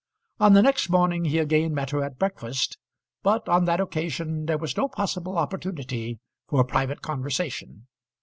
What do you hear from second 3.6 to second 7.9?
that occasion there was no possible opportunity for private conversation.